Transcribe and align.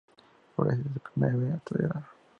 Florece 0.55 0.81
desde 0.81 0.99
primavera 1.01 1.45
y 1.45 1.51
hasta 1.57 1.75
el 1.75 1.81
verano. 1.83 2.05